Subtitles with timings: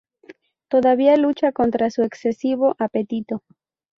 [0.67, 3.43] Todavía lucha contra su excesivo apetito.